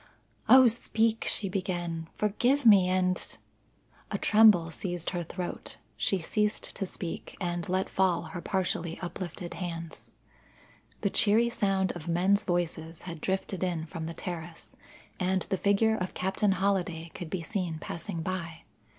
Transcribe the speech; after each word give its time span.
"O 0.49 0.67
speak!" 0.67 1.25
she 1.29 1.47
began. 1.47 2.07
"Forgive 2.15 2.65
me, 2.65 2.89
and" 2.89 3.37
A 4.11 4.17
tremble 4.17 4.71
seized 4.71 5.11
her 5.11 5.21
throat; 5.23 5.77
she 5.95 6.17
ceased 6.17 6.75
to 6.77 6.87
speak 6.87 7.37
and 7.39 7.69
let 7.69 7.87
fall 7.87 8.23
her 8.23 8.41
partially 8.41 8.99
uplifted 8.99 9.53
hands. 9.53 10.09
The 11.01 11.11
cheery 11.11 11.49
sound 11.51 11.91
of 11.91 12.07
men's 12.07 12.41
voices 12.43 13.03
had 13.03 13.21
drifted 13.21 13.63
in 13.63 13.85
from 13.85 14.07
the 14.07 14.15
terrace, 14.15 14.75
and 15.19 15.43
the 15.43 15.57
figure 15.61 15.97
of 15.97 16.15
Captain 16.15 16.53
Holliday 16.53 17.11
could 17.13 17.29
be 17.29 17.43
seen 17.43 17.77
passing 17.77 18.23
by. 18.23 18.63